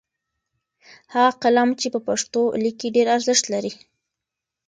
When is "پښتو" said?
2.07-2.41